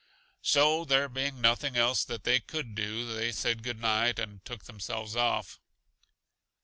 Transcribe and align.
So, 0.41 0.83
there 0.83 1.07
being 1.07 1.39
nothing 1.41 1.77
else 1.77 2.03
that 2.05 2.23
they 2.23 2.39
could 2.39 2.73
do, 2.73 3.05
they 3.13 3.31
said 3.31 3.61
good 3.61 3.79
night 3.79 4.17
and 4.17 4.43
took 4.43 4.63
themselves 4.63 5.15
off. 5.15 5.59